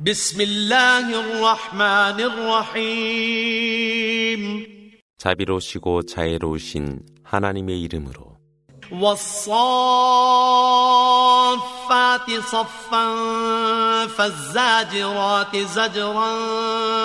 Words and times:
بسم 0.00 0.40
الله 0.40 1.20
الرحمن 1.20 2.20
الرحيم 3.10 4.42
자비로우시고 5.18 6.02
자애로우신 6.02 7.00
하나님의 7.24 7.82
이름으로 7.82 8.36
والصافات 11.06 12.30
صفا 12.30 13.06
فالزاجرات 14.06 15.56
زجرا 15.56 16.32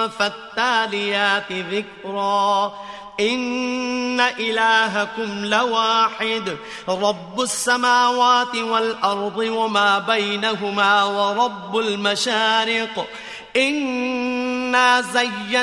فالتاليات 0.07 1.51
ذكرا 1.51 2.73
إن 3.20 4.20
إلهكم 4.20 5.44
لواحد 5.44 6.56
رب 6.88 7.40
السماوات 7.40 8.56
والأرض 8.56 9.38
وما 9.38 9.98
بينهما 9.98 11.04
ورب 11.04 11.78
المشارق. 11.78 13.06
إنا 13.56 15.00
زينا 15.00 15.62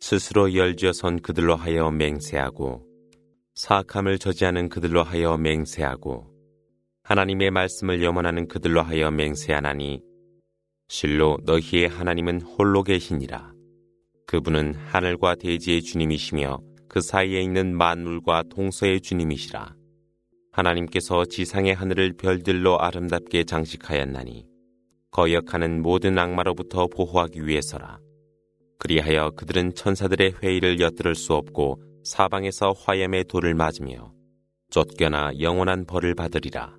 스스로 0.00 0.54
열지어선 0.54 1.20
그들로 1.20 1.56
하여 1.56 1.90
맹세하고 1.90 2.86
사악함을 3.54 4.18
저지하는 4.18 4.68
그들로 4.68 5.02
하여 5.02 5.36
맹세하고 5.36 6.26
하나님의 7.02 7.50
말씀을 7.50 8.02
염원하는 8.02 8.48
그들로 8.48 8.82
하여 8.82 9.10
맹세하나니 9.10 10.00
실로 10.88 11.38
너희의 11.44 11.88
하나님은 11.88 12.42
홀로 12.42 12.82
계시니라. 12.82 13.52
그분은 14.26 14.74
하늘과 14.74 15.34
대지의 15.36 15.82
주님이시며 15.82 16.58
그 16.88 17.00
사이에 17.00 17.40
있는 17.40 17.76
만물과 17.76 18.44
동서의 18.50 19.00
주님이시라. 19.00 19.74
하나님께서 20.52 21.24
지상의 21.24 21.74
하늘을 21.74 22.14
별들로 22.14 22.80
아름답게 22.80 23.44
장식하였나니 23.44 24.46
거역하는 25.10 25.82
모든 25.82 26.18
악마로부터 26.18 26.86
보호하기 26.88 27.46
위해서라. 27.46 27.98
그리하여 28.79 29.31
그들은 29.31 29.75
천사들의 29.75 30.35
회의를 30.41 30.79
엿들을 30.79 31.15
수 31.15 31.33
없고 31.33 31.81
사방에서 32.03 32.73
화염의 32.85 33.25
돌을 33.25 33.53
맞으며 33.53 34.11
쫓겨나 34.69 35.31
영원한 35.39 35.85
벌을 35.85 36.15
받으리라. 36.15 36.73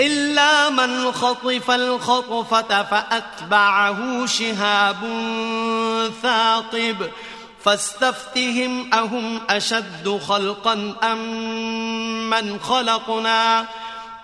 إلا 0.00 0.70
من 0.70 1.12
خطف 1.12 1.70
الخطفة 1.70 2.82
فأتبعه 2.82 4.26
شهاب 4.26 5.00
ثاقب 6.22 7.10
فاستفتهم 7.60 8.94
أهم 8.94 9.40
أشد 9.50 10.08
خلقا 10.08 10.96
أم 11.02 12.30
من 12.30 12.60
خلقنا 12.60 13.66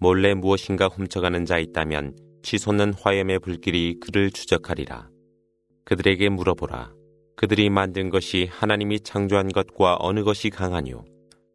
몰래 0.00 0.34
무엇인가 0.34 0.86
훔쳐가는 0.86 1.44
자 1.44 1.58
있다면 1.58 2.16
치솟는 2.42 2.94
화염의 2.94 3.40
불길이 3.40 3.98
그를 3.98 4.30
추적하리라. 4.30 5.10
그들에게 5.84 6.28
물어보라. 6.28 6.92
그들이 7.34 7.68
만든 7.68 8.08
것이 8.08 8.48
하나님이 8.50 9.00
창조한 9.00 9.48
것과 9.48 9.96
어느 9.98 10.22
것이 10.22 10.50
강하뇨? 10.50 11.04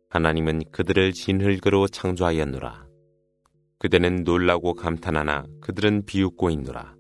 하나님은 0.10 0.64
그들을 0.72 1.14
진흙으로 1.14 1.88
창조하였노라. 1.88 2.86
그대는 3.80 4.24
놀라고 4.24 4.74
감탄하나 4.74 5.46
그들은 5.62 6.06
비웃고 6.06 6.50
있노라. 6.50 6.96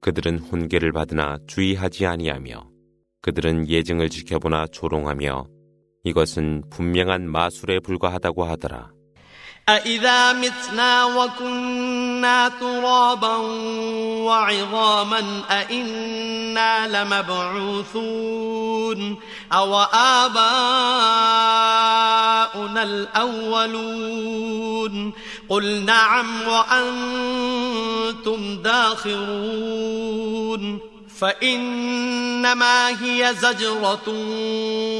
그들은 0.00 0.38
훈계를 0.38 0.92
받으나 0.92 1.38
주의하지 1.48 2.06
아니하며 2.06 2.70
그들은 3.20 3.68
예증을 3.68 4.08
지켜보나 4.10 4.68
조롱하며 4.68 5.46
이것은 6.04 6.62
분명한 6.70 7.28
마술에 7.28 7.80
불과하다고 7.80 8.44
하더라. 8.44 8.97
أإذا 9.68 10.32
متنا 10.32 11.04
وكنا 11.04 12.48
ترابا 12.48 13.36
وعظاما 14.26 15.42
أإنا 15.50 17.04
لمبعوثون 17.04 18.38
أو 19.52 19.80
آباؤنا 19.92 20.42
الأولون 22.82 24.48
قل 25.48 25.84
نعم 25.84 26.48
وأنتم 26.48 27.42
داخرون 28.62 30.08
فإنما 31.19 32.89
هي 33.03 33.33
زجرة 33.33 34.09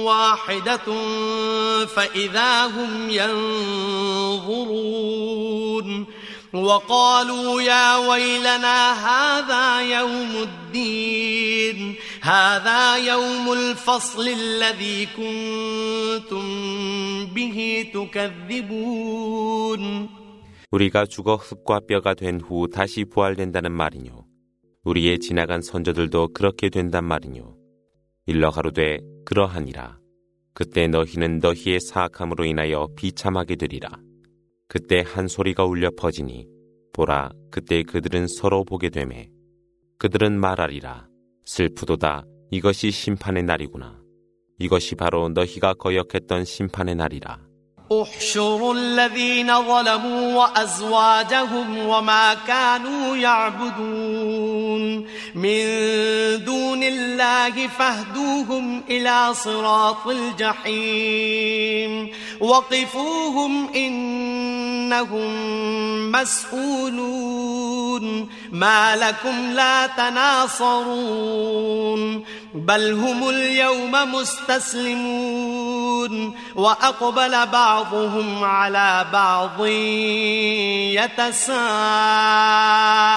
واحدة 0.03 0.87
فإذا 1.85 2.65
هم 2.65 3.09
ينظرون 4.43 6.05
وقالوا 6.53 7.61
يا 7.61 7.97
ويلنا 7.97 8.93
هذا 8.93 9.81
يوم 9.81 10.31
الدين 10.43 11.95
هذا 12.21 12.95
يوم 12.97 13.53
الفصل 13.53 14.27
الذي 14.27 15.05
كنتم 15.05 16.45
به 17.25 17.85
تكذبون 17.93 19.43
우리가 20.73 21.05
죽어 21.05 21.35
흙과 21.35 21.81
뼈가 21.87 22.15
된 22.15 22.41
후 22.41 22.67
다시 22.67 23.05
부활된다는 23.05 23.71
말이뇨. 23.71 24.25
우리의 24.87 25.19
지나간 25.19 25.61
선조들도 25.61 26.33
그렇게 26.33 26.69
된단 26.69 27.05
말이뇨. 27.05 27.55
일러 28.25 28.51
가로되 28.51 28.99
그러하니라. 29.25 29.97
그때 30.53 30.87
너희는 30.87 31.39
너희의 31.39 31.79
사악함으로 31.79 32.45
인하여 32.45 32.87
비참하게 32.95 33.55
되리라. 33.55 33.89
그때 34.67 35.03
한 35.05 35.27
소리가 35.27 35.65
울려 35.65 35.89
퍼지니 35.97 36.47
보라 36.93 37.31
그때 37.51 37.83
그들은 37.83 38.27
서로 38.27 38.63
보게 38.63 38.89
되매 38.89 39.29
그들은 39.97 40.39
말하리라. 40.39 41.07
슬프도다 41.45 42.25
이것이 42.51 42.91
심판의 42.91 43.43
날이구나. 43.43 43.99
이것이 44.59 44.95
바로 44.95 45.29
너희가 45.29 45.73
거역했던 45.73 46.45
심판의 46.45 46.95
날이라. 46.95 47.53
احشروا 47.91 48.73
الذين 48.73 49.47
ظلموا 49.47 50.35
وأزواجهم 50.35 51.77
وما 51.77 52.33
كانوا 52.47 53.17
يعبدون 53.17 54.56
من 55.34 55.64
دون 56.44 56.82
الله 56.82 57.68
فاهدوهم 57.78 58.82
إلى 58.90 59.34
صراط 59.34 60.06
الجحيم. 60.06 62.08
وقفوهم 62.40 63.74
إنهم 63.74 65.32
مسؤولون. 66.12 68.28
ما 68.51 68.95
لكم 68.95 69.51
لا 69.55 69.87
تناصرون 69.87 71.43
بل 72.53 72.91
هم 72.93 73.29
اليوم 73.29 73.91
مستسلمون 74.15 75.53
وأقبل 76.55 77.45
بعضهم 77.45 78.43
على 78.43 79.05
بعض 79.13 79.65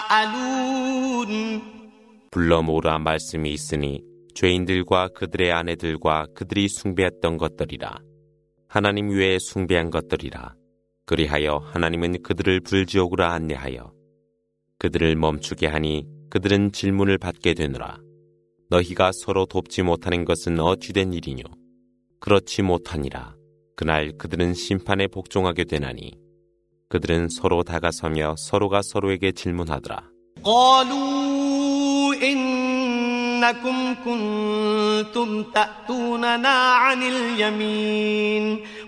يتساءلون 0.06 0.56
불러 2.30 2.60
모으라 2.62 2.98
말씀이 2.98 3.50
있으니 3.50 4.02
죄인들과 4.34 5.08
그들의 5.14 5.52
아내들과 5.52 6.26
그들이 6.34 6.68
숭배했던 6.68 7.38
것들이라. 7.38 7.96
하나님 8.68 9.08
외에 9.08 9.38
숭배한 9.38 9.90
것들이라. 9.90 10.54
그리하여 11.06 11.62
하나님은 11.72 12.22
그들을 12.22 12.60
불지옥으로 12.60 13.24
안내하여 13.24 13.90
그들을 14.81 15.15
멈추게 15.15 15.67
하니 15.67 16.07
그들은 16.31 16.71
질문을 16.71 17.19
받게 17.19 17.53
되느라. 17.53 17.99
너희가 18.71 19.11
서로 19.13 19.45
돕지 19.45 19.83
못하는 19.83 20.25
것은 20.25 20.59
어찌된 20.59 21.13
일이뇨? 21.13 21.43
그렇지 22.19 22.63
못하니라. 22.63 23.35
그날 23.75 24.17
그들은 24.17 24.55
심판에 24.55 25.05
복종하게 25.05 25.65
되나니 25.65 26.17
그들은 26.89 27.29
서로 27.29 27.61
다가서며 27.61 28.33
서로가 28.39 28.81
서로에게 28.81 29.33
질문하더라. 29.33 30.09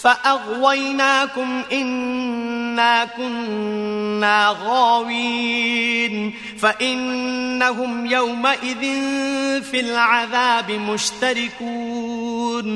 فأغويناكم 0.00 1.62
إنا 1.72 3.04
كنا 3.04 4.56
غاوين 4.64 6.32
فإنهم 6.58 8.06
يومئذ 8.06 8.82
في 9.62 9.80
العذاب 9.80 10.70
مشتركون 10.70 12.66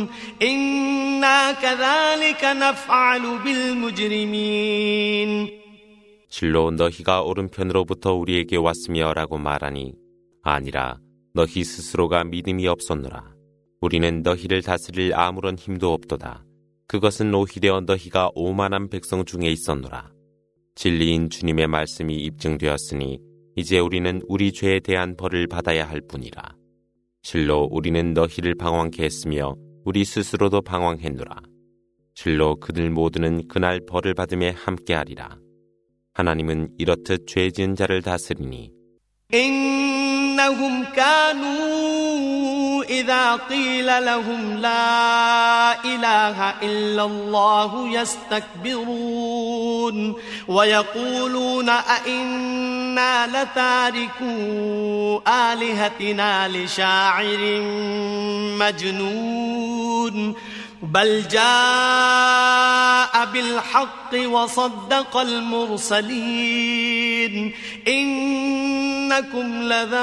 إنا 0.42 1.52
كذلك 1.52 2.44
نفعل 2.44 3.38
بالمجرمين 3.44 4.80
실로 6.32 6.70
너희가 6.70 7.22
오른편으로부터 7.22 8.14
우리에게 8.14 8.56
왔으며 8.56 9.12
라고 9.12 9.36
말하니 9.36 9.94
아니라 10.42 10.98
너희 11.34 11.64
스스로가 11.64 12.22
믿음이 12.24 12.68
없었노라. 12.68 13.34
우리는 13.80 14.22
너희를 14.22 14.62
다스릴 14.62 15.12
아무런 15.14 15.56
힘도 15.56 15.92
없도다. 15.92 16.43
그것은 16.87 17.33
오히려 17.33 17.81
너희가 17.81 18.29
오만한 18.35 18.89
백성 18.89 19.25
중에 19.25 19.49
있었노라. 19.49 20.11
진리인 20.75 21.29
주님의 21.29 21.67
말씀이 21.67 22.15
입증되었으니 22.15 23.19
이제 23.55 23.79
우리는 23.79 24.21
우리 24.27 24.51
죄에 24.51 24.79
대한 24.81 25.15
벌을 25.15 25.47
받아야 25.47 25.87
할 25.87 26.01
뿐이라. 26.01 26.55
실로 27.23 27.67
우리는 27.71 28.13
너희를 28.13 28.55
방황케 28.55 29.03
했으며 29.03 29.55
우리 29.83 30.05
스스로도 30.05 30.61
방황했노라. 30.61 31.41
실로 32.13 32.55
그들 32.57 32.89
모두는 32.89 33.47
그날 33.47 33.79
벌을 33.85 34.13
받음에 34.13 34.51
함께하리라. 34.51 35.37
하나님은 36.13 36.75
이렇듯 36.77 37.27
죄 37.27 37.49
지은 37.51 37.75
자를 37.75 38.01
다스리니 38.01 38.71
إذا 42.89 43.35
قيل 43.35 44.05
لهم 44.05 44.57
لا 44.57 45.83
إله 45.85 46.49
إلا 46.63 47.03
الله 47.03 47.87
يستكبرون 48.67 49.35
ويقولون 50.47 51.69
أئنا 51.69 53.27
لتاركو 53.27 55.21
آلهتنا 55.27 56.47
لشاعر 56.47 57.61
مجنون 58.59 60.35
بل 60.83 61.27
جاء 61.27 63.25
بالحق 63.33 64.13
وصدق 64.25 65.17
المرسلين 65.17 66.75
إنكم 69.15 69.63
لذائق 69.63 69.97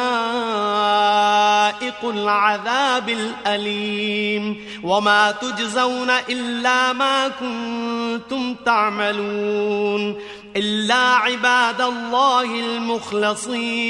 العذاب 2.05 3.09
الأليم 3.09 4.57
وما 4.83 5.31
تجزون 5.31 6.11
إلا 6.11 6.93
ما 6.93 7.29
كنتم 7.29 8.55
تعملون 8.67 10.17
إلا 10.57 10.95
عباد 10.95 11.81
الله 11.81 12.61
المخلصين 12.61 13.89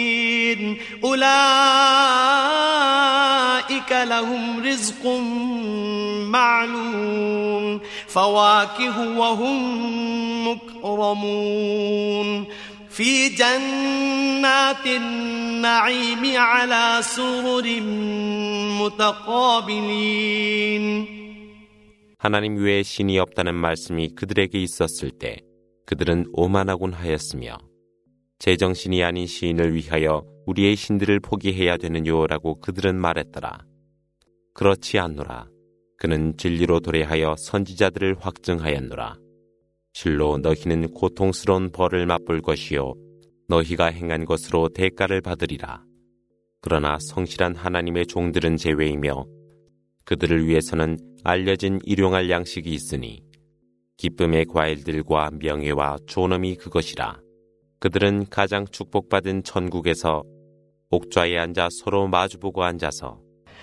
أولئك 1.04 1.22
لهم 3.92 4.66
رزق 4.66 5.06
معلوم 6.30 7.80
فواكه 8.08 9.18
وهم 9.18 10.48
مكرمون 10.48 12.46
في 12.91 13.29
جنات 13.29 14.85
النعيم 14.85 16.37
على 16.37 17.01
سرر 17.01 17.81
متقابلين 18.81 20.37
하나님 22.19 22.57
외에 22.57 22.81
신이 22.81 23.19
없다는 23.19 23.53
말씀이 23.53 24.09
그들에게 24.15 24.57
있었을 24.59 25.11
때 25.11 25.37
그들은 25.85 26.25
오만하곤 26.33 26.93
하였으며 26.93 27.59
제정신이 28.39 29.03
아닌 29.03 29.27
시인을 29.27 29.75
위하여 29.75 30.25
우리의 30.47 30.75
신들을 30.75 31.19
포기해야 31.19 31.77
되느냐라고 31.77 32.59
그들은 32.61 32.99
말했더라. 32.99 33.59
그렇지 34.53 34.97
않노라. 34.97 35.47
그는 35.97 36.35
진리로 36.37 36.79
도래하여 36.79 37.35
선지자들을 37.37 38.17
확증하였노라. 38.19 39.20
실로 39.92 40.38
너희는 40.38 40.92
고통스러운 40.94 41.70
벌을 41.70 42.06
맛볼 42.06 42.40
것이요 42.40 42.94
너희가 43.48 43.86
행한 43.86 44.24
것으로 44.24 44.68
대가를 44.68 45.20
받으리라. 45.20 45.84
그러나 46.60 46.98
성실한 47.00 47.56
하나님의 47.56 48.06
종들은 48.06 48.56
제외이며 48.56 49.26
그들을 50.04 50.46
위해서는 50.46 50.96
알려진 51.24 51.78
일용할 51.84 52.30
양식이 52.30 52.70
있으니 52.70 53.22
기쁨의 53.96 54.46
과일들과 54.46 55.30
명예와 55.38 55.98
존엄이 56.06 56.56
그것이라. 56.56 57.20
그들은 57.78 58.26
가장 58.30 58.66
축복받은 58.66 59.42
천국에서 59.42 60.22
옥좌에 60.90 61.36
앉아 61.36 61.68
서로 61.70 62.08
마주보고 62.08 62.62
앉아서 62.62 63.20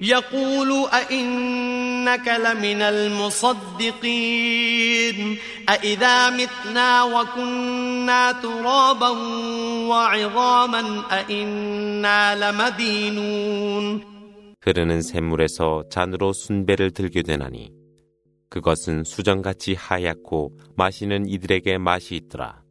يقول 0.00 0.88
أئنك 0.94 2.28
لمن 2.28 2.82
المصدقين 2.82 4.38
أئذا 5.68 6.30
متنا 6.30 7.02
وكنا 7.02 8.32
ترابا 8.32 9.08
وعظاما 9.88 11.02
أئنا 11.12 12.36
لمدينون 12.36 14.10
흐르는 14.62 15.00
샘물에서 15.00 15.84
잔으로 15.90 16.32
순배를 16.34 16.90
들게 16.90 17.22
되나니 17.22 17.72
그것은 18.50 19.04
수정같이 19.04 19.74
하얗고 19.74 20.58
마시는 20.76 21.26
이들에게 21.28 21.78
맛이 21.78 22.16
있더라. 22.16 22.62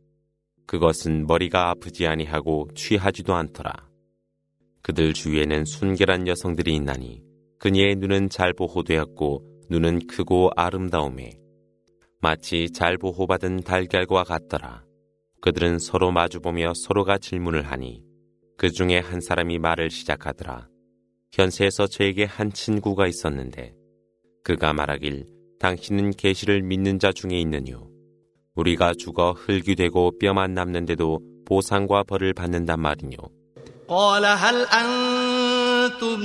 그것은 0.68 1.26
머리가 1.26 1.70
아프지 1.70 2.06
아니하고 2.06 2.68
취하지도 2.76 3.34
않더라. 3.34 3.74
그들 4.85 5.15
주위에는 5.15 5.65
순결한 5.65 6.29
여성들이 6.29 6.75
있나니 6.75 7.23
그녀의 7.59 7.97
눈은 7.97 8.29
잘 8.29 8.53
보호되었고 8.53 9.65
눈은 9.71 10.07
크고 10.07 10.51
아름다움에 10.55 11.39
마치 12.21 12.71
잘 12.71 12.99
보호받은 12.99 13.63
달걀과 13.63 14.25
같더라. 14.25 14.85
그들은 15.41 15.79
서로 15.79 16.13
마주보며 16.13 16.75
서로가 16.77 17.17
질문을 17.17 17.63
하니 17.63 18.05
그 18.59 18.71
중에 18.71 18.99
한 18.99 19.23
사람이 19.23 19.59
말을 19.59 19.89
시작하더라. 19.89 20.69
현세에서 21.33 21.87
저에게 21.87 22.25
한 22.25 22.53
친구가 22.53 23.07
있었는데 23.07 23.75
그가 24.43 24.75
말하길 24.75 25.25
당신은 25.61 26.11
계시를 26.11 26.63
믿는 26.63 26.99
자 26.99 27.11
중에 27.11 27.41
있느뇨. 27.41 27.91
우리가 28.55 28.93
죽어 28.99 29.33
흙이 29.33 29.77
되고 29.77 30.13
뼈만 30.19 30.53
남는데도 30.53 31.21
보상과 31.47 32.03
벌을 32.05 32.35
받는단 32.35 32.79
말이뇨. 32.81 33.17
قال 33.89 34.25
هل 34.25 34.67
أنتم 34.67 36.21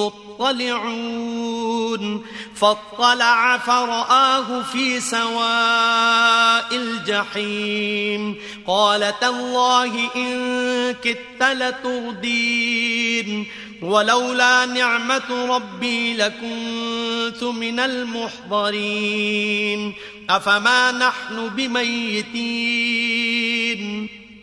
مطلعون 0.00 2.26
فاطلع 2.54 3.58
فرآه 3.58 4.62
في 4.62 5.00
سواء 5.00 6.76
الجحيم 6.76 8.36
قال 8.66 9.14
تالله 9.20 10.10
إن 10.16 10.94
كدت 11.04 11.42
لتردين 11.42 13.46
ولولا 13.82 14.66
نعمة 14.66 15.56
ربي 15.56 16.16
لكنت 16.16 17.42
من 17.42 17.80
المحضرين 17.80 19.94
أفما 20.30 20.92
نحن 20.92 21.48
بميتين 21.48 22.32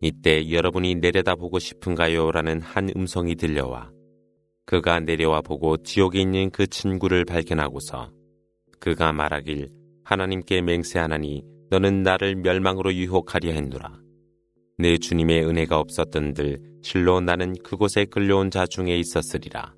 이때 0.00 0.50
여러분이 0.50 0.96
내려다보고 0.96 1.58
싶은가요? 1.58 2.30
라는 2.30 2.60
한 2.60 2.90
음성이 2.96 3.34
들려와 3.34 3.90
그가 4.66 5.00
내려와 5.00 5.40
보고 5.40 5.76
지옥에 5.78 6.20
있는 6.20 6.50
그 6.50 6.66
친구를 6.66 7.24
발견하고서 7.24 8.12
그가 8.80 9.12
말하길 9.12 9.68
하나님께 10.04 10.62
맹세하나니 10.62 11.42
너는 11.70 12.02
나를 12.02 12.36
멸망으로 12.36 12.94
유혹하려 12.94 13.50
했노라. 13.52 14.00
내 14.78 14.96
주님의 14.96 15.44
은혜가 15.46 15.78
없었던들 15.80 16.58
실로 16.82 17.20
나는 17.20 17.54
그곳에 17.64 18.04
끌려온 18.04 18.50
자 18.50 18.66
중에 18.66 18.96
있었으리라. 18.96 19.74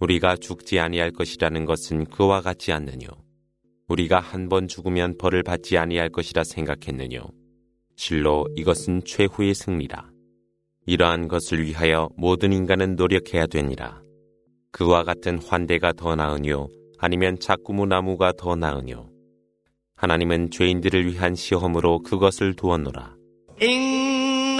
우리가 0.00 0.36
죽지 0.36 0.78
아니할 0.78 1.12
것이라는 1.12 1.64
것은 1.64 2.04
그와 2.06 2.40
같지 2.40 2.72
않느뇨. 2.72 3.06
우리가 3.88 4.20
한 4.20 4.48
번 4.48 4.68
죽으면 4.68 5.16
벌을 5.16 5.42
받지 5.42 5.78
아니할 5.78 6.10
것이라 6.10 6.44
생각했느뇨. 6.44 7.22
실로 7.96 8.46
이것은 8.56 9.02
최후의 9.04 9.54
승리라. 9.54 10.10
이러한 10.86 11.28
것을 11.28 11.64
위하여 11.64 12.08
모든 12.16 12.52
인간은 12.52 12.96
노력해야 12.96 13.46
되니라. 13.46 14.02
그와 14.72 15.04
같은 15.04 15.38
환대가 15.38 15.92
더 15.92 16.16
나으뇨 16.16 16.68
아니면 16.98 17.38
자꾸무 17.38 17.86
나무가 17.86 18.32
더 18.32 18.56
나으뇨. 18.56 19.08
하나님은 19.96 20.50
죄인들을 20.50 21.06
위한 21.06 21.34
시험으로 21.34 22.00
그것을 22.00 22.54
두었노라. 22.54 23.14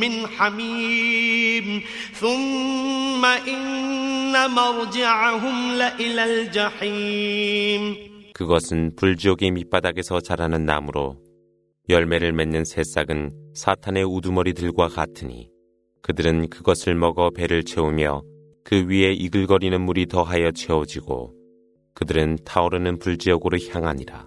من 0.00 0.26
حميم 0.26 1.82
ثم 2.12 3.24
إن 3.24 4.50
مرجعهم 4.50 5.56
لإلى 5.78 6.24
الجحيم 6.24 8.08
그것은 8.34 8.94
불지옥의 8.94 9.50
밑바닥에서 9.50 10.20
자라는 10.20 10.64
나무로 10.64 11.16
열매를 11.88 12.32
맺는 12.32 12.64
새싹은 12.64 13.32
사탄의 13.54 14.04
우두머리들과 14.04 14.88
같으니 14.88 15.48
그들은 16.02 16.48
그것을 16.48 16.94
먹어 16.94 17.30
배를 17.30 17.64
채우며 17.64 18.22
그 18.62 18.86
위에 18.88 19.12
이글거리는 19.12 19.80
물이 19.80 20.06
더하여 20.06 20.52
채워지고 20.52 21.34
그들은 21.94 22.38
타오르는 22.44 22.98
불지옥으로 22.98 23.58
향하니라. 23.72 24.26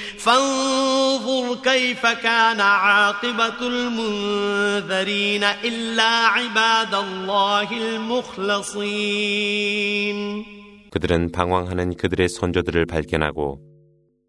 فانظر 0.20 1.56
كيف 1.62 2.06
كان 2.06 2.60
عاقبة 2.60 3.66
المنذرين 3.66 5.44
إلا 5.44 6.26
عباد 6.26 6.94
الله 6.94 7.72
المخلصين 7.96 9.26
그들은 10.90 11.30
방황하는 11.30 11.94
그들의 11.96 12.28
선조들을 12.28 12.86
발견하고 12.86 13.60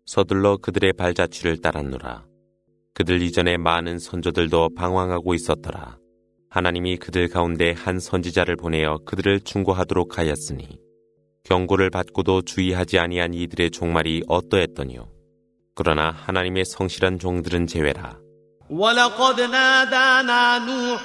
서둘러 0.06 0.58
그들의 0.58 0.94
발자취를 0.94 1.62
따랐노라. 1.62 2.26
그들 2.94 3.22
이전에 3.22 3.58
많은 3.58 4.00
선조들도 4.00 4.70
방황하고 4.76 5.34
있었더라. 5.34 5.98
하나님이 6.50 6.98
그들 6.98 7.28
가운데 7.28 7.72
한 7.72 8.00
선지자를 8.00 8.56
보내어 8.56 9.00
그들을 9.06 9.42
충고하도록 9.42 10.18
하였으니 10.18 10.80
경고를 11.44 11.90
받고도 11.90 12.42
주의하지 12.42 13.00
아니한 13.00 13.34
이들의 13.34 13.72
종말이 13.72 14.24
어떠했더니요. 14.28 15.11
그러나 15.76 16.16
하나님의 16.26 16.66
성실한 16.66 17.20
종들은 17.20 17.68
제외라. 17.68 18.18
ولقد 18.70 19.42
نادانا 19.42 20.60
نوح 20.60 21.02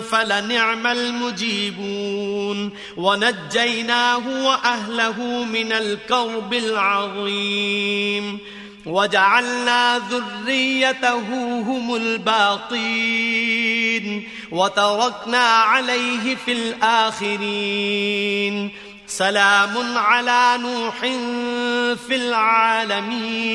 فلنعم 0.00 0.86
المجيبون 0.86 2.70
ونجيناه 2.96 4.46
وأهله 4.46 5.44
من 5.44 5.72
الكرب 5.72 6.54
العظيم 6.54 8.38
وجعلنا 8.86 9.98
ذريته 9.98 11.18
هم 11.60 11.94
الباقين 11.94 13.54
وتركنا 14.50 15.38
عليه 15.38 16.34
في 16.34 16.52
الآخرين 16.52 18.04
سلام 19.08 19.98
على 19.98 20.58
نوح 20.62 21.00
في 22.08 22.16
العالمين 22.16 23.54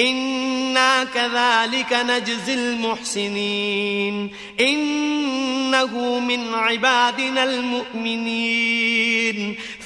إنا 0.00 1.04
كذلك 1.04 1.92
نجزي 1.92 2.54
المحسنين 2.54 4.30
إنه 4.60 6.20
من 6.20 6.54
عبادنا 6.54 7.44
المؤمنين 7.44 8.76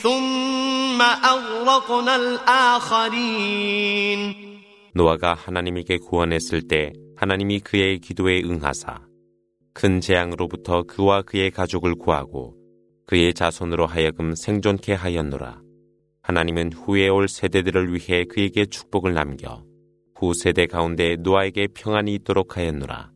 ثم 0.02 1.02
أغرقنا 1.02 2.16
الآخرين 2.16 3.72
노아가 4.94 5.32
하나님에게 5.32 5.96
구원했을 5.96 6.68
때 6.68 6.92
하나님이 7.16 7.60
그의 7.60 7.98
기도에 7.98 8.42
응하사 8.44 9.00
큰 9.72 10.02
재앙으로부터 10.02 10.82
그와 10.82 11.22
그의 11.22 11.50
가족을 11.50 11.94
구하고 11.94 12.54
그의 13.07 13.33
자손으로 13.33 13.87
하여금 13.87 14.35
생존케 14.35 14.93
하였노라. 14.93 15.61
하나님은 16.21 16.73
후에 16.73 17.07
올 17.07 17.29
세대들을 17.29 17.93
위해 17.93 18.25
그에게 18.25 18.65
축복을 18.65 19.13
남겨 19.13 19.63
후 20.13 20.33
세대 20.33 20.67
가운데 20.67 21.15
노아에게 21.15 21.69
평안이 21.73 22.13
있도록 22.15 22.57
하였노라. 22.57 23.11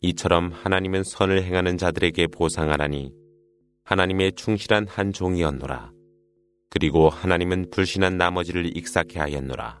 이처럼 0.00 0.50
하나님은 0.52 1.04
선을 1.04 1.44
행하는 1.44 1.78
자들에게 1.78 2.26
보상하라니 2.26 3.12
하나님의 3.84 4.32
충실한 4.32 4.88
한 4.88 5.12
종이었노라. 5.12 5.92
그리고 6.68 7.08
하나님은 7.08 7.70
불신한 7.70 8.18
나머지를 8.18 8.76
익사케 8.76 9.20
하였노라. 9.20 9.80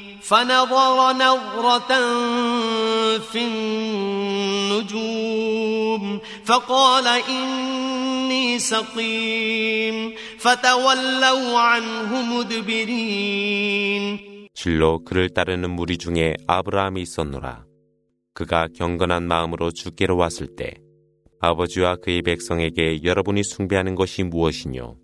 فنظر 0.30 1.12
نظرة 1.12 1.90
في 3.18 3.40
النجوم 4.76 6.20
فقال 6.44 7.06
إني 7.06 8.58
سقيم 8.58 10.14
فتولوا 10.38 11.58
عنه 11.58 12.22
مدبرين 12.22 14.26
실로 14.54 15.04
그를 15.04 15.28
따르는 15.28 15.70
무리 15.70 15.98
중에 15.98 16.34
아브라함이 16.46 17.02
있었노라. 17.02 17.66
그가 18.32 18.68
경건한 18.74 19.28
마음으로 19.28 19.70
주께로 19.70 20.16
왔을 20.16 20.56
때 20.56 20.72
아버지와 21.40 21.96
그의 21.96 22.22
백성에게 22.22 23.02
여러분이 23.04 23.44
숭배하는 23.44 23.94
것이 23.94 24.22
무엇이뇨? 24.22 24.96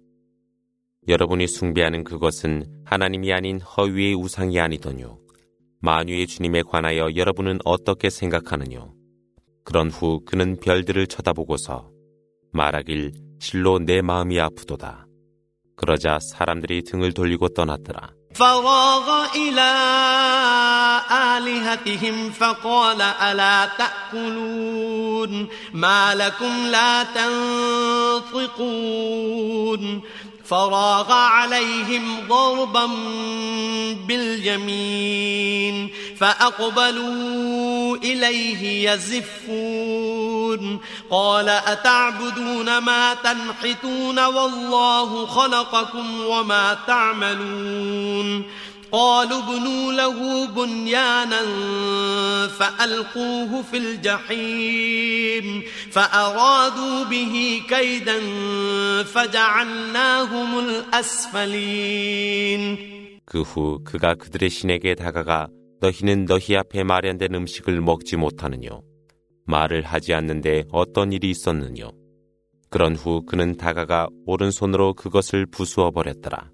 여러분이 1.09 1.49
숭배하는 1.49 2.05
그것은 2.05 2.65
하나님이 2.85 3.33
아닌 3.33 3.61
허위의 3.61 4.15
우상이 4.15 4.61
아니더뇨. 4.61 5.19
만유의 5.81 6.29
주님에 6.29 6.63
관하여 6.63 7.09
여러분은 7.17 7.59
어떻게 7.65 8.09
생각하느뇨? 8.09 8.93
그런 9.65 9.91
후 9.91 10.21
그는 10.25 10.57
별들을 10.61 11.07
쳐다보고서 11.09 11.91
말하길 12.53 13.13
실로 13.41 13.79
내 13.79 14.01
마음이 14.03 14.39
아프도다. 14.39 15.07
그러자 15.77 16.19
사람들이 16.21 16.83
등을 16.85 17.13
돌리고 17.13 17.49
떠났더라. 17.49 18.13
فراغ 18.35 19.27
إلى 19.37 19.71
آلهتهم 21.11 22.31
فقال 22.31 23.01
ألا 23.01 23.69
تأكلون 23.79 25.49
ما 25.75 26.15
لكم 26.15 26.67
لا 26.71 27.05
تنطقون 28.33 30.03
فراغ 30.50 31.12
عليهم 31.12 32.28
ضربا 32.30 32.86
باليمين 34.08 35.90
فأقبلوا 36.20 37.98
إليه 37.98 38.92
يزفون. 38.92 40.80
قال 41.12 41.50
أتعبدون 41.50 42.78
ما 42.78 43.14
تنحتون 43.14 44.26
والله 44.26 45.26
خلقكم 45.26 46.26
وما 46.26 46.78
تعملون. 46.88 48.44
قالوا 48.93 49.39
ابنوا 49.39 49.93
له 49.93 50.47
بنيانا 50.47 51.43
فألقوه 52.47 53.63
في 53.63 53.77
الجحيم 53.77 55.63
فأرادوا 55.91 57.05
به 57.05 57.63
كيدا 57.69 58.19
فجعلناهم 59.05 60.59
الأسفلين 60.59 62.03
그 63.25 63.43
후 63.43 63.81
그가 63.85 64.15
그들의 64.15 64.51
신에게 64.51 64.95
다가가 64.95 65.49
너희는 65.81 66.27
너희 66.27 66.55
앞에 66.57 66.85
마련된 66.85 67.35
음식을 67.35 67.81
먹지 67.81 68.17
못하느뇨. 68.17 68.83
말을 69.47 69.83
하지 69.83 70.13
않는데 70.13 70.65
어떤 70.71 71.13
일이 71.13 71.31
있었느뇨. 71.31 71.93
그런 72.69 72.95
후 72.95 73.23
그는 73.25 73.57
다가가 73.57 74.09
오른손으로 74.27 74.93
그것을 74.95 75.47
부수어 75.47 75.91
버렸더라. 75.93 76.51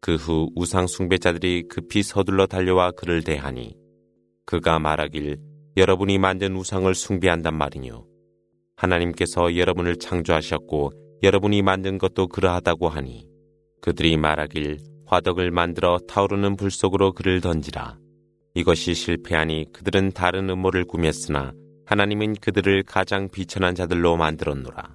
그 0.00 0.16
후 0.16 0.50
우상 0.54 0.86
숭배자들이 0.86 1.64
급히 1.68 2.02
서둘러 2.02 2.46
달려와 2.46 2.92
그를 2.92 3.22
대하니 3.22 3.74
그가 4.44 4.78
말하길 4.78 5.38
여러분이 5.76 6.18
만든 6.18 6.56
우상을 6.56 6.94
숭배한단 6.94 7.54
말이뇨. 7.56 8.06
하나님께서 8.76 9.56
여러분을 9.56 9.96
창조하셨고 9.98 10.92
여러분이 11.22 11.62
만든 11.62 11.98
것도 11.98 12.28
그러하다고 12.28 12.88
하니 12.88 13.26
그들이 13.82 14.16
말하길 14.16 14.78
화덕을 15.06 15.50
만들어 15.50 15.98
타오르는 16.08 16.56
불 16.56 16.70
속으로 16.70 17.12
그를 17.12 17.40
던지라. 17.40 17.98
이것이 18.54 18.94
실패하니 18.94 19.66
그들은 19.72 20.12
다른 20.12 20.48
음모를 20.48 20.84
꾸몄으나 20.84 21.52
하나님은 21.86 22.36
그들을 22.40 22.82
가장 22.84 23.28
비천한 23.28 23.74
자들로 23.74 24.16
만들었노라. 24.16 24.94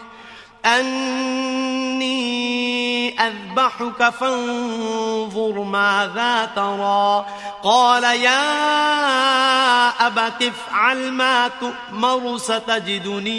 أني 0.66 2.26
أذبحك 3.20 4.08
فانظر 4.08 5.62
ماذا 5.62 6.50
ترى 6.56 7.26
قال 7.62 8.04
يا 8.04 8.46
أبت 10.06 10.42
افعل 10.42 11.12
ما 11.12 11.48
تؤمر 11.48 12.38
ستجدني 12.38 13.36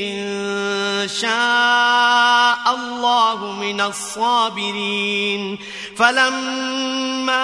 إن 0.00 1.08
شاء 1.08 2.74
الله 2.74 3.52
من 3.52 3.80
الصابرين 3.80 5.58
فلما 5.96 7.40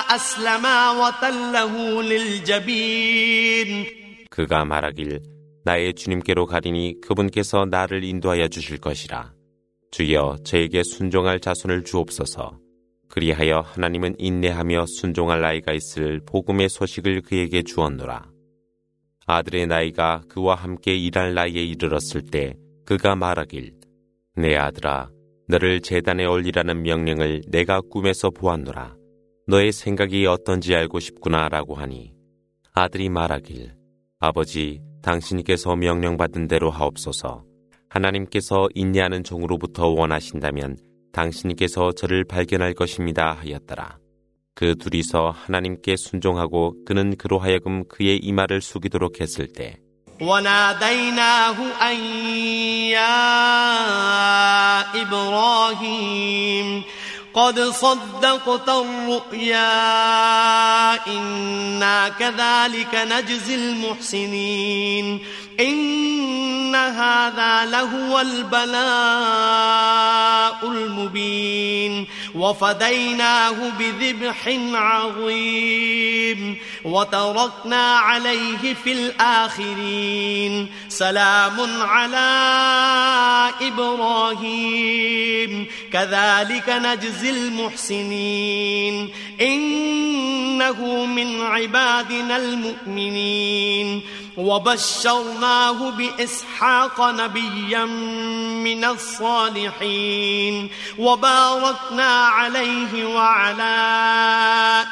أسلما 0.00 0.90
وتله 0.90 2.02
للجبين 2.02 3.86
그가 4.30 4.64
말하길 4.64 5.31
나의 5.65 5.93
주님께로 5.93 6.45
가리니 6.45 7.01
그분께서 7.01 7.65
나를 7.65 8.03
인도하여 8.03 8.47
주실 8.47 8.79
것이라. 8.79 9.33
주여 9.91 10.37
저에게 10.43 10.83
순종할 10.83 11.39
자손을 11.39 11.83
주옵소서. 11.83 12.59
그리하여 13.07 13.59
하나님은 13.59 14.15
인내하며 14.17 14.87
순종할 14.87 15.45
아이가 15.45 15.71
있을 15.71 16.21
복음의 16.25 16.67
소식을 16.69 17.21
그에게 17.21 17.61
주었노라. 17.61 18.29
아들의 19.25 19.67
나이가 19.67 20.21
그와 20.27 20.55
함께 20.55 20.95
일할 20.95 21.33
나이에 21.33 21.63
이르렀을 21.63 22.23
때 22.23 22.55
그가 22.85 23.15
말하길 23.15 23.73
내 24.35 24.55
아들아 24.55 25.11
너를 25.47 25.81
재단에 25.81 26.25
올리라는 26.25 26.81
명령을 26.81 27.43
내가 27.47 27.81
꿈에서 27.81 28.31
보았노라. 28.31 28.95
너의 29.47 29.71
생각이 29.71 30.25
어떤지 30.25 30.73
알고 30.73 30.99
싶구나라고 30.99 31.75
하니 31.75 32.13
아들이 32.73 33.09
말하길 33.09 33.75
아버지 34.19 34.81
당신께서 35.02 35.76
명령받은 35.76 36.48
대로 36.48 36.70
하옵소서. 36.70 37.44
하나님께서 37.88 38.68
인내하는 38.74 39.24
종으로부터 39.24 39.88
원하신다면 39.88 40.76
당신께서 41.12 41.92
저를 41.92 42.24
발견할 42.24 42.74
것입니다 42.74 43.32
하였더라. 43.32 43.98
그 44.54 44.74
둘이서 44.76 45.30
하나님께 45.30 45.96
순종하고 45.96 46.74
그는 46.84 47.16
그로 47.16 47.38
하여금 47.38 47.86
그의 47.88 48.18
이마를 48.18 48.60
숙이도록 48.60 49.20
했을 49.20 49.46
때 49.46 49.76
وناديناه 50.20 51.56
أن 51.80 51.96
يا 52.90 53.14
إبراهيم 55.02 56.51
قد 57.33 57.59
صدقت 57.59 58.69
الرؤيا 58.69 59.57
إنا 61.07 62.09
كذلك 62.09 62.95
نجزي 62.95 63.55
المحسنين 63.55 65.25
إن 65.59 66.75
هذا 66.75 67.65
لهو 67.65 68.19
البلاء 68.19 68.73
المبين 70.63 72.07
وفديناه 72.35 73.55
بذبح 73.79 74.57
عظيم 74.73 76.57
وتركنا 76.85 77.97
عليه 77.97 78.73
في 78.83 78.91
الآخرين 78.91 80.69
سلام 80.89 81.81
على 81.81 82.23
إبراهيم 83.61 85.67
كذلك 85.93 86.69
نجزي 86.69 87.29
المحسنين 87.29 89.09
إنه 89.41 91.05
من 91.05 91.41
عبادنا 91.41 92.37
المؤمنين 92.37 94.01
وبشرناه 94.36 95.90
بإسحاق 95.90 97.10
نبيا 97.10 97.84
من 98.64 98.84
الصالحين 98.84 100.70
وباركنا 100.98 102.10
عليه 102.26 103.14
وعلى 103.14 103.76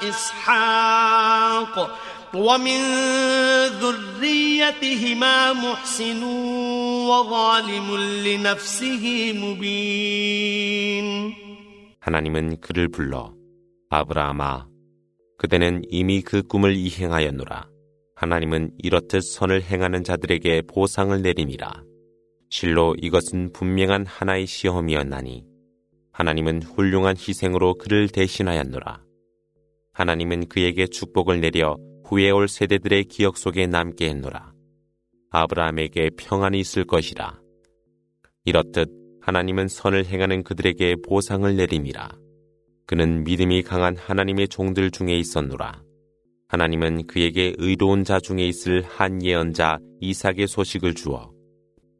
إسحاق 0.03 1.99
ومن 2.35 2.81
ذريتهما 3.81 5.53
محسن 5.53 6.23
وظالم 7.09 7.97
لنفسه 7.97 9.33
مبين 9.33 11.07
하나님은 12.01 12.61
그를 12.61 12.89
불러 12.89 13.35
아브라함아 13.91 14.67
그대는 15.39 15.83
이미 15.91 16.23
그 16.23 16.43
꿈을 16.43 16.77
이행하였노라 16.77 17.70
하나님은 18.22 18.74
이렇듯 18.78 19.24
선을 19.24 19.64
행하는 19.64 20.04
자들에게 20.04 20.62
보상을 20.68 21.20
내림이라. 21.24 21.84
실로 22.52 22.94
이것은 23.02 23.52
분명한 23.52 24.06
하나의 24.06 24.46
시험이었나니 24.46 25.44
하나님은 26.12 26.62
훌륭한 26.62 27.16
희생으로 27.18 27.80
그를 27.80 28.10
대신하였노라. 28.10 29.02
하나님은 29.94 30.50
그에게 30.50 30.86
축복을 30.86 31.42
내려 31.42 31.78
후에 32.06 32.30
올 32.30 32.48
세대들의 32.48 33.06
기억 33.06 33.38
속에 33.38 33.66
남게 33.66 34.10
했노라. 34.10 34.54
아브라함에게 35.32 36.12
평안이 36.16 36.60
있을 36.60 36.86
것이라. 36.86 37.42
이렇듯 38.46 38.88
하나님은 39.22 39.68
선을 39.68 40.06
행하는 40.06 40.44
그들에게 40.44 40.98
보상을 41.08 41.56
내림이라. 41.56 42.12
그는 42.86 43.24
믿음이 43.24 43.64
강한 43.64 43.98
하나님의 43.98 44.50
종들 44.50 44.92
중에 44.92 45.18
있었노라. 45.18 45.82
하나님은 46.52 47.08
그에게 47.08 47.54
의로운 47.60 48.04
자 48.04 48.20
중에 48.20 48.46
있을 48.46 48.84
한 48.84 49.24
예언자 49.24 49.80
이삭의 50.02 50.48
소식을 50.48 50.96
주어 50.96 51.32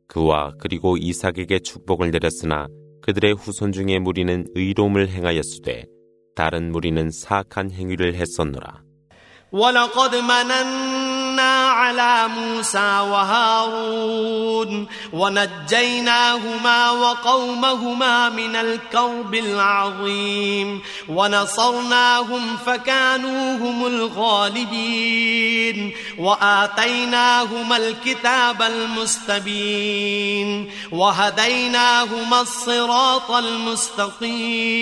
그와 0.10 0.52
그리고 0.60 0.98
이삭에게 0.98 1.60
축복을 1.60 2.12
내렸으나 2.12 2.68
그들의 3.02 3.36
후손 3.36 3.72
중에 3.72 4.00
무리는 4.00 4.46
의로움을 4.54 5.08
행하였으되 5.08 5.86
다른 6.36 6.74
무리는 6.74 7.10
사악한 7.10 7.72
행위를 7.72 8.16
했었노라. 8.16 8.84
مننا 11.32 11.70
على 11.70 12.28
موسى 12.28 13.00
وهارون 13.00 14.88
ونجيناهما 15.14 16.92
وقومهما 16.92 18.30
من 18.30 18.56
الكرب 18.56 19.36
العظيم 19.36 20.82
ونصرناهم 21.10 22.58
فكانوا 22.66 23.58
هم 23.58 23.86
الغالبين 23.86 25.94
وآتيناهما 26.18 27.78
الكتاب 27.78 28.62
المستبين 28.62 30.72
وهديناهما 30.92 32.42
الصراط 32.42 33.32
المستقيم 33.32 34.82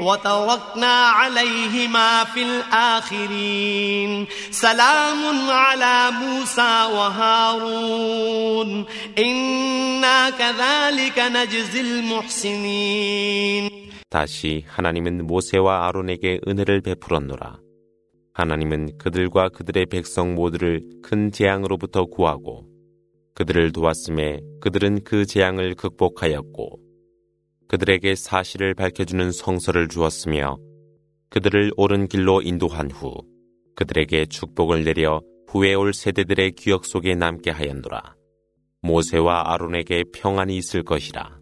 وتركنا 0.00 1.06
عليهما 1.06 2.24
في 2.24 2.42
الآخرين. 2.42 4.26
سلام 4.50 5.47
على 5.49 6.11
موسى 6.11 6.73
وهارون 6.95 8.85
إنا 9.17 10.29
كذلك 10.29 11.19
نجزي 11.19 11.81
المحسنين 11.81 13.69
다시 14.09 14.63
하나님은 14.67 15.25
모세와 15.25 15.87
아론에게 15.87 16.41
은혜를 16.47 16.81
베풀었노라. 16.81 17.59
하나님은 18.35 18.99
그들과 18.99 19.49
그들의 19.49 19.87
백성 19.87 20.35
모두를 20.35 20.83
큰 21.01 21.31
재앙으로부터 21.31 22.05
구하고 22.05 22.67
그들을 23.33 23.71
도왔음에 23.71 24.39
그들은 24.61 25.03
그 25.03 25.25
재앙을 25.25 25.73
극복하였고 25.73 26.79
그들에게 27.67 28.13
사실을 28.13 28.75
밝혀주는 28.75 29.31
성서를 29.31 29.87
주었으며 29.87 30.57
그들을 31.31 31.71
옳은 31.77 32.07
길로 32.07 32.43
인도한 32.43 32.91
후 32.91 33.15
그들에게 33.75 34.27
축복을 34.27 34.83
내려 34.83 35.21
후에 35.48 35.72
올 35.72 35.94
세대들의 35.94 36.52
기억 36.52 36.84
속에 36.84 37.14
남게 37.14 37.50
하였노라. 37.50 38.14
모세와 38.82 39.54
아론에게 39.54 40.04
평안이 40.12 40.54
있을 40.58 40.82
것이라. 40.82 41.38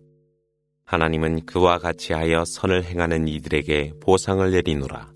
하나님은 0.85 1.45
그와 1.45 1.79
같이 1.79 2.13
하여 2.13 2.45
선을 2.45 2.85
행하는 2.85 3.27
이들에게 3.27 3.95
보상을 4.01 4.49
내리노라. 4.49 5.16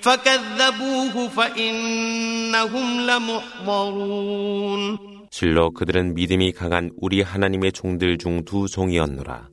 فكذبوه 0.00 1.28
فإنهم 1.28 3.00
لمحضرون 3.10 4.98
실로 5.30 5.70
그들은 5.72 6.14
믿음이 6.14 6.52
강한 6.52 6.90
우리 6.96 7.20
하나님의 7.22 7.72
종들 7.72 8.16
중 8.18 8.44
두 8.44 8.68
종이었노라. 8.68 9.48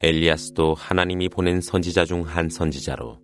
엘리아스도 0.00 0.74
하나님이 0.74 1.28
보낸 1.28 1.60
선지자 1.60 2.04
중 2.06 2.22
한 2.22 2.48
선지자로 2.48 3.18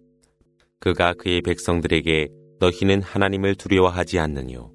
그가 0.81 1.15
그의 1.15 1.41
백성들에게 1.43 2.29
너희는 2.61 3.03
하나님을 3.03 3.55
두려워하지 3.55 4.19
않느뇨. 4.19 4.71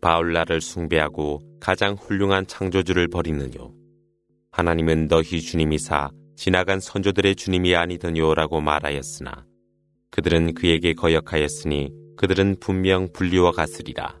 바울라를 0.00 0.60
숭배하고 0.60 1.40
가장 1.60 1.94
훌륭한 1.94 2.46
창조주를 2.46 3.08
버리느뇨. 3.08 3.72
하나님은 4.52 5.08
너희 5.08 5.40
주님이사 5.40 6.10
지나간 6.36 6.80
선조들의 6.80 7.34
주님이 7.36 7.74
아니더뇨라고 7.74 8.60
말하였으나 8.60 9.44
그들은 10.11 10.53
그에게 10.53 10.93
거역하였으니 10.93 11.89
그들은 12.17 12.57
분명 12.59 13.11
불리워 13.13 13.51
갔으리라. 13.51 14.20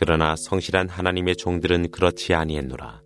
그러나 0.00 0.36
성실한 0.36 0.88
하나님의 0.88 1.34
종들은 1.34 1.90
그렇지 1.90 2.32
아니했노라. 2.32 3.02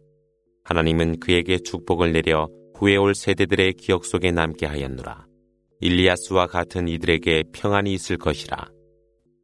하나님은 0.64 1.20
그에게 1.20 1.56
축복을 1.56 2.12
내려 2.12 2.50
후에 2.74 2.96
올 2.96 3.14
세대들의 3.14 3.72
기억 3.78 4.04
속에 4.04 4.30
남게 4.30 4.66
하였노라. 4.66 5.26
일리아스와 5.80 6.48
같은 6.48 6.88
이들에게 6.88 7.44
평안이 7.54 7.94
있을 7.94 8.18
것이라. 8.18 8.68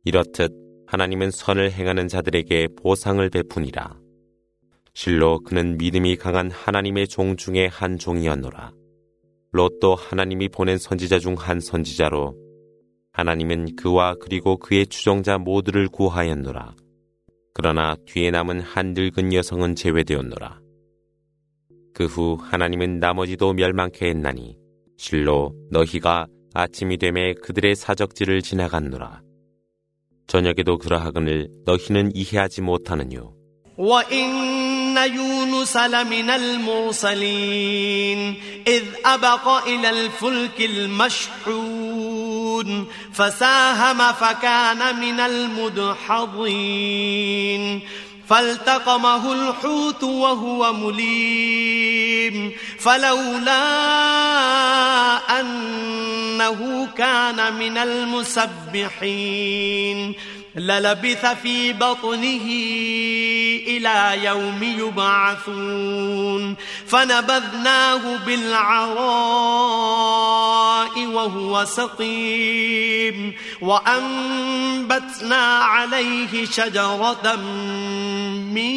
이렇듯 0.04 0.52
하나님은 0.88 1.30
선을 1.30 1.72
행하는 1.72 2.06
자들에게 2.06 2.68
보상을 2.82 3.26
베푸니라. 3.30 3.98
실로 4.92 5.40
그는 5.40 5.78
믿음이 5.78 6.16
강한 6.16 6.50
하나님의 6.50 7.08
종 7.08 7.38
중에 7.38 7.66
한 7.66 7.96
종이었노라. 7.96 8.72
롯도 9.52 9.94
하나님이 9.94 10.50
보낸 10.50 10.76
선지자 10.76 11.18
중 11.18 11.34
한 11.34 11.60
선지자로 11.60 12.36
하나님은 13.12 13.76
그와 13.76 14.16
그리고 14.20 14.58
그의 14.58 14.86
추종자 14.86 15.38
모두를 15.38 15.88
구하였노라. 15.88 16.76
그러나 17.57 17.95
뒤에 18.07 18.31
남은 18.31 18.61
한 18.61 18.93
늙은 18.93 19.33
여성은 19.33 19.75
제외되었노라. 19.75 20.59
그 21.93 22.05
후 22.05 22.37
하나님은 22.41 22.99
나머지도 22.99 23.53
멸망케 23.53 24.07
했나니 24.09 24.57
실로 24.97 25.53
너희가 25.69 26.25
아침이 26.55 26.97
되매 26.97 27.33
그들의 27.35 27.75
사적지를 27.75 28.41
지나갔노라. 28.41 29.21
저녁에도 30.27 30.77
그러하거늘 30.77 31.49
너희는 31.65 32.11
이해하지 32.15 32.61
못하느뇨. 32.61 33.33
وإن 33.77 34.95
يونس 34.97 35.77
لمن 35.77 36.29
المرسلين 36.29 38.19
إذ 38.67 38.83
أبق 39.05 39.47
إلى 39.67 39.89
الفلك 39.89 40.61
المشحون 40.61 42.26
فساهم 43.12 44.12
فكان 44.12 45.00
من 45.00 45.20
المدحضين. 45.20 47.80
فالتقمه 48.28 49.32
الحوت 49.32 50.04
وهو 50.04 50.72
مليم. 50.72 52.52
فلولا 52.78 53.60
أنه 55.40 56.88
كان 56.96 57.52
من 57.52 57.78
المسبحين. 57.78 60.14
للبث 60.56 61.26
في 61.26 61.72
بطنه 61.72 62.46
إلى 63.66 64.24
يوم 64.24 64.62
يبعثون. 64.62 66.56
فنبذناه 66.86 68.16
بالعراء 68.26 68.88
وهو 71.06 71.64
سقيم. 71.64 73.34
وأنبتنا 73.60 75.36
عليه 75.58 76.44
شجرة 76.44 77.36
من 78.54 78.70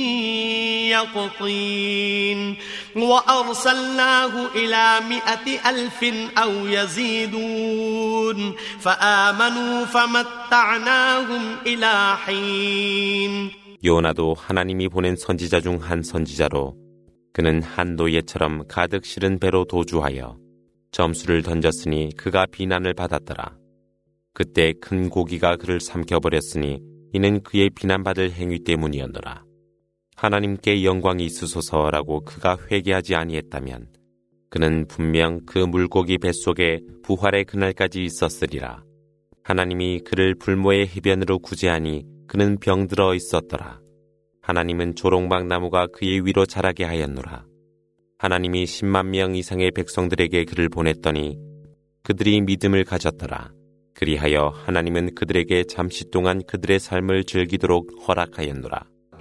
يقطين. 0.89 2.57
وأرسلناه 2.96 4.46
إلى 4.54 5.00
مئة 5.08 5.70
ألف 5.70 6.00
أو 6.38 6.50
يزيدون 6.66 8.54
فآمنوا 8.80 9.84
فمتعناهم 9.84 11.56
إلى 11.66 12.16
حين 12.16 13.50
요나도 13.84 14.34
하나님이 14.34 14.88
보낸 14.88 15.16
선지자 15.16 15.60
중 15.60 15.78
한 15.78 16.02
선지자로 16.02 16.74
그는 17.32 17.62
한 17.62 17.96
노예처럼 17.96 18.66
가득 18.66 19.04
실은 19.04 19.38
배로 19.38 19.64
도주하여 19.64 20.38
점수를 20.90 21.42
던졌으니 21.42 22.12
그가 22.16 22.46
비난을 22.46 22.94
받았더라. 22.94 23.54
그때 24.32 24.72
큰 24.80 25.10
고기가 25.10 25.56
그를 25.56 25.78
삼켜버렸으니 25.80 26.80
이는 27.12 27.42
그의 27.42 27.70
비난받을 27.70 28.32
행위 28.32 28.64
때문이었노라. 28.64 29.44
하나님께 30.21 30.83
영광이 30.83 31.25
있으소서라고 31.25 32.23
그가 32.25 32.55
회개하지 32.69 33.15
아니했다면 33.15 33.87
그는 34.51 34.85
분명 34.87 35.39
그 35.47 35.57
물고기 35.57 36.19
뱃속에 36.19 36.81
부활의 37.01 37.45
그날까지 37.45 38.03
있었으리라. 38.03 38.83
하나님이 39.43 40.01
그를 40.01 40.35
불모의 40.35 40.89
해변으로 40.89 41.39
구제하니 41.39 42.05
그는 42.27 42.59
병들어 42.59 43.15
있었더라. 43.15 43.79
하나님은 44.43 44.93
조롱박 44.93 45.47
나무가 45.47 45.87
그의 45.87 46.23
위로 46.23 46.45
자라게 46.45 46.83
하였노라. 46.83 47.43
하나님이 48.19 48.65
10만 48.65 49.07
명 49.07 49.35
이상의 49.35 49.71
백성들에게 49.71 50.45
그를 50.45 50.69
보냈더니 50.69 51.39
그들이 52.03 52.41
믿음을 52.41 52.83
가졌더라. 52.83 53.53
그리하여 53.95 54.49
하나님은 54.49 55.15
그들에게 55.15 55.63
잠시 55.63 56.11
동안 56.11 56.43
그들의 56.43 56.79
삶을 56.79 57.23
즐기도록 57.23 58.07
허락하였노라. 58.07 58.91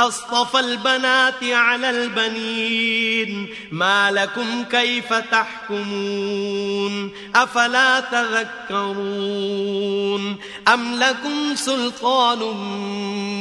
أصطفى 0.00 0.60
البنات 0.60 1.44
على 1.44 1.90
البنين 1.90 3.48
ما 3.72 4.10
لكم 4.10 4.64
كيف 4.70 5.12
تحكمون 5.12 7.10
أفلا 7.34 8.00
تذكرون 8.70 9.56
أم 10.68 10.94
لكم 10.94 11.54
سلطان 11.54 12.38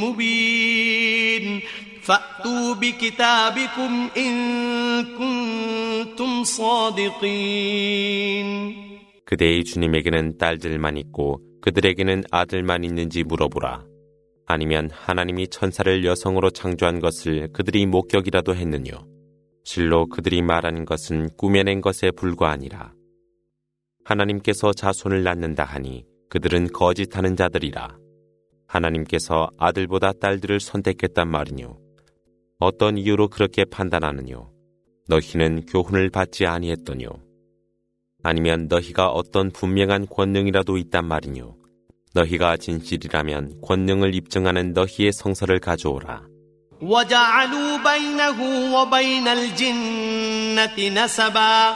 مبين 0.03 1.61
فأتوا 2.03 2.73
بكتابكم 2.73 4.09
إن 4.17 4.35
كنتم 5.17 6.43
صادقين 6.43 7.95
그대의 9.25 9.63
주님에게는 9.63 10.37
딸들만 10.37 10.97
있고 10.97 11.41
그들에게는 11.61 12.25
아들만 12.29 12.83
있는지 12.83 13.23
물어보라. 13.23 13.88
아니면 14.50 14.90
하나님이 14.92 15.48
천사를 15.48 16.04
여성으로 16.04 16.50
창조한 16.50 17.00
것을 17.00 17.52
그들이 17.52 17.86
목격이라도 17.86 18.54
했느뇨. 18.54 19.06
실로 19.64 20.06
그들이 20.08 20.42
말하는 20.42 20.84
것은 20.84 21.30
꾸며낸 21.36 21.80
것에 21.80 22.10
불과하니라. 22.10 22.92
하나님께서 24.04 24.72
자손을 24.72 25.22
낳는다 25.22 25.64
하니 25.64 26.04
그들은 26.28 26.68
거짓하는 26.72 27.36
자들이라. 27.36 27.96
하나님께서 28.66 29.50
아들보다 29.56 30.12
딸들을 30.12 30.60
선택했단 30.60 31.28
말이뇨. 31.28 31.78
어떤 32.58 32.98
이유로 32.98 33.28
그렇게 33.28 33.64
판단하느뇨. 33.64 34.50
너희는 35.08 35.66
교훈을 35.66 36.10
받지 36.10 36.46
아니했더뇨. 36.46 37.08
아니면 38.22 38.66
너희가 38.68 39.10
어떤 39.10 39.50
분명한 39.50 40.06
권능이라도 40.06 40.76
있단 40.76 41.06
말이뇨. 41.06 41.59
너희가 42.13 42.57
진실이라면 42.57 43.61
권능을 43.61 44.15
입증하는 44.15 44.73
너희의 44.73 45.11
성서를 45.13 45.59
가져오라. 45.59 46.23
وجعلوا 46.81 47.77
بينه 47.77 48.37
وبين 48.75 49.27
الجنة 49.27 50.77
نسبا 50.89 51.75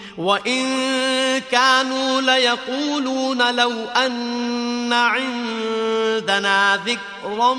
وإن 0.18 0.64
كانوا 1.50 2.20
ليقولون 2.20 3.56
لو 3.56 3.72
أن 3.84 4.92
عندنا 4.92 6.76
ذكرا 6.76 7.54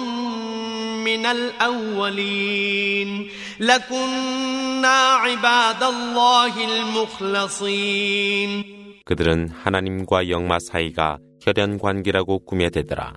من 1.05 1.25
الأولين 1.25 3.29
لكنا 3.59 5.13
عباد 5.13 5.83
الله 5.83 6.79
المخلصين 6.79 8.77
그들은 9.07 9.49
하나님과 9.49 10.29
영마 10.29 10.59
사이가 10.59 11.17
혈연 11.41 11.77
관계라고 11.77 12.43
꿈에 12.43 12.69
대더라. 12.69 13.13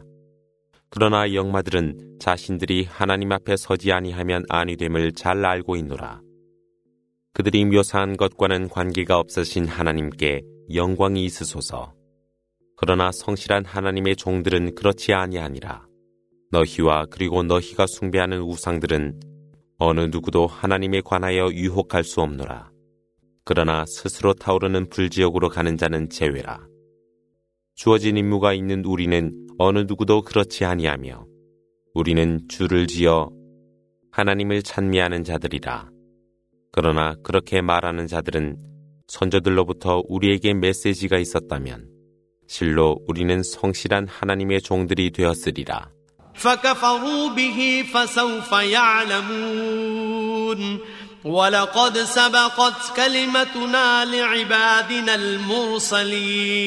그러나 0.89 1.35
영마들은 1.35 2.19
자신들이 2.21 2.87
하나님 2.89 3.33
앞에 3.33 3.57
서지 3.57 3.93
아니하면 3.93 4.45
아니됨을 4.49 5.13
잘 5.13 5.45
알고 5.45 5.77
있노라. 5.77 6.21
그들이 7.36 7.66
묘사한 7.66 8.16
것과는 8.16 8.70
관계가 8.70 9.20
없으신 9.20 9.68
하나님께 9.68 10.42
영광이 10.74 11.26
있으소서. 11.26 11.94
그러나 12.78 13.12
성실한 13.12 13.66
하나님의 13.66 14.16
종들은 14.16 14.74
그렇지 14.76 15.14
아니하니라. 15.14 15.86
너희와 16.52 17.08
그리고 17.12 17.44
너희가 17.44 17.88
숭배하는 17.88 18.42
우상들은 18.42 19.20
어느 19.80 20.00
누구도 20.10 20.48
하나님에 20.48 21.02
관하여 21.02 21.50
유혹할 21.52 22.06
수 22.06 22.22
없노라. 22.22 22.72
그러나 23.44 23.86
스스로 23.86 24.34
타오르는 24.34 24.90
불지역으로 24.90 25.50
가는 25.50 25.76
자는 25.76 26.10
제외라. 26.10 26.66
주어진 27.76 28.16
임무가 28.16 28.54
있는 28.54 28.86
우리는 28.86 29.48
어느 29.58 29.80
누구도 29.80 30.22
그렇지 30.22 30.64
아니하며 30.64 31.26
우리는 31.96 32.48
주를 32.48 32.88
지어 32.88 33.30
하나님을 34.12 34.64
찬미하는 34.64 35.26
자들이라. 35.26 35.95
그러나 36.75 37.15
그렇게 37.23 37.61
말하는 37.61 38.07
자들은 38.07 38.57
선조들로부터 39.09 40.03
우리에게 40.09 40.55
메시지가 40.55 41.19
있었다면 41.19 41.89
실로 42.47 42.99
우리는 43.09 43.43
성실한 43.43 44.07
하나님의 44.09 44.63
종들이 44.63 45.11
되었으리라. 45.11 45.91
فكفروا 46.35 47.29
به 47.37 47.85
فسوف 47.93 48.53
يعلمون 48.53 49.81
ولقد 51.25 51.99
سبقت 51.99 52.97
كلمتنا 52.97 54.05
لعبادنا 54.05 55.15
المرسلين 55.15 56.67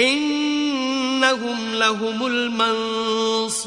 إنهم 0.00 1.74
لهم 1.74 2.26
المنصورون 2.26 3.66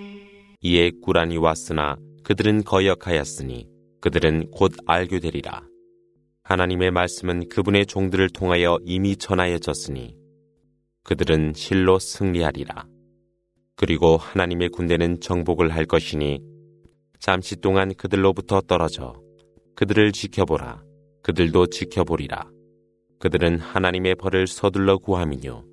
이에 0.63 0.91
꾸란이 1.01 1.37
왔으나 1.37 1.97
그들은 2.23 2.63
거역하였으니 2.63 3.67
그들은 3.99 4.51
곧 4.51 4.73
알게 4.85 5.19
되리라. 5.19 5.63
하나님의 6.43 6.91
말씀은 6.91 7.49
그분의 7.49 7.87
종들을 7.87 8.29
통하여 8.29 8.77
이미 8.83 9.15
전하여졌으니 9.15 10.15
그들은 11.03 11.53
실로 11.55 11.97
승리하리라. 11.97 12.85
그리고 13.75 14.17
하나님의 14.17 14.69
군대는 14.69 15.19
정복을 15.19 15.71
할 15.71 15.85
것이니 15.85 16.39
잠시 17.19 17.55
동안 17.55 17.95
그들로부터 17.95 18.61
떨어져 18.61 19.19
그들을 19.75 20.11
지켜보라. 20.11 20.83
그들도 21.23 21.67
지켜보리라. 21.67 22.47
그들은 23.19 23.57
하나님의 23.57 24.15
벌을 24.15 24.45
서둘러 24.45 24.99
구함이뇨. 24.99 25.63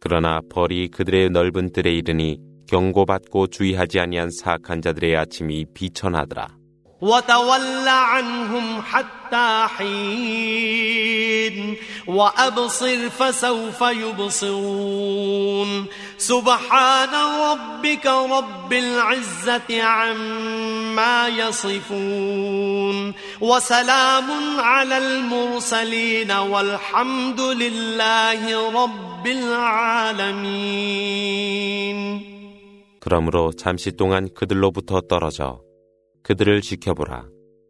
그러나 0.00 0.40
벌이 0.50 0.88
그들의 0.88 1.28
넓은 1.28 1.72
뜰에 1.72 1.92
이르니 1.92 2.49
경고받고 2.69 3.47
주의하지 3.47 3.99
아니한 3.99 4.29
사악한 4.31 4.81
자들의 4.81 5.15
아침이 5.15 5.65
비천하더라. 5.73 6.65
وتول 7.01 7.87
عنهم 7.87 8.81
حتى 8.81 9.67
حين 9.77 11.77
وأبصر 12.07 13.09
فسوف 13.09 13.81
يبصرون 13.81 15.85
سبحان 16.17 17.09
ربك 17.49 18.05
رب 18.05 18.73
العزة 18.73 19.83
عما 19.83 21.27
يصفون 21.27 23.13
وسلام 23.41 24.59
على 24.59 24.97
المرسلين 24.97 26.31
والحمد 26.31 27.41
لله 27.41 28.71
رب 28.83 29.27
العالمين 29.27 30.35
그러므로 33.00 33.50
잠시 33.52 33.92
동안 33.92 34.28
그들로부터 34.34 35.00
떨어져 35.02 35.62
그들을 36.22 36.60
지켜보라. 36.60 37.28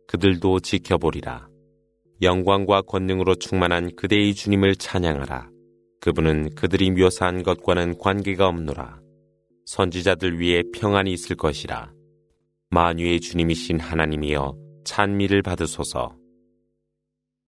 그들도 0.08 0.60
지켜보리라. 0.60 1.48
영광과 2.20 2.82
권능으로 2.82 3.36
충만한 3.36 3.94
그대의 3.94 4.34
주님을 4.34 4.76
찬양하라. 4.76 5.48
그분은 6.00 6.54
그들이 6.54 6.90
묘사한 6.90 7.42
것과는 7.42 7.98
관계가 7.98 8.48
없노라. 8.48 9.00
선지자들 9.66 10.40
위에 10.40 10.64
평안이 10.74 11.12
있을 11.12 11.36
것이라. 11.36 11.92
만유의 12.70 13.20
주님이신 13.20 13.78
하나님이여 13.78 14.56
찬미를 14.84 15.42
받으소서. 15.42 16.19